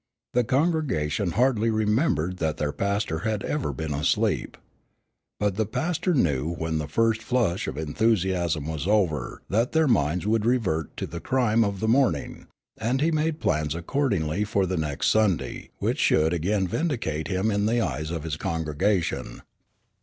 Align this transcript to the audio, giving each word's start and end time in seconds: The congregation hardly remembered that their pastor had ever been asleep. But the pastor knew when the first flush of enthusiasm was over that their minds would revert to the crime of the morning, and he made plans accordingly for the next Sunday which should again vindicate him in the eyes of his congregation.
The 0.33 0.43
congregation 0.43 1.33
hardly 1.33 1.69
remembered 1.69 2.37
that 2.37 2.57
their 2.57 2.71
pastor 2.71 3.19
had 3.19 3.43
ever 3.43 3.71
been 3.71 3.93
asleep. 3.93 4.57
But 5.39 5.57
the 5.57 5.65
pastor 5.67 6.15
knew 6.15 6.55
when 6.55 6.79
the 6.79 6.87
first 6.87 7.21
flush 7.21 7.67
of 7.67 7.77
enthusiasm 7.77 8.65
was 8.65 8.87
over 8.87 9.43
that 9.51 9.73
their 9.73 9.87
minds 9.87 10.25
would 10.25 10.43
revert 10.43 10.97
to 10.97 11.05
the 11.05 11.19
crime 11.19 11.63
of 11.63 11.81
the 11.81 11.87
morning, 11.87 12.47
and 12.79 12.99
he 12.99 13.11
made 13.11 13.39
plans 13.39 13.75
accordingly 13.75 14.43
for 14.43 14.65
the 14.65 14.75
next 14.75 15.09
Sunday 15.09 15.69
which 15.77 15.99
should 15.99 16.33
again 16.33 16.67
vindicate 16.67 17.27
him 17.27 17.51
in 17.51 17.67
the 17.67 17.79
eyes 17.79 18.09
of 18.09 18.23
his 18.23 18.37
congregation. 18.37 19.43